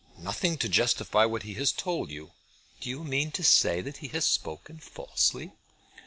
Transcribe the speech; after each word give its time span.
"Nothing 0.17 0.57
to 0.57 0.67
justify 0.67 1.25
what 1.25 1.43
he 1.43 1.53
has 1.53 1.71
told 1.71 2.09
you." 2.09 2.31
"Do 2.79 2.89
you 2.89 3.03
mean 3.03 3.29
to 3.33 3.43
say 3.43 3.81
that 3.81 3.97
he 3.97 4.07
has 4.07 4.25
spoken 4.25 4.79
falsely?" 4.79 5.51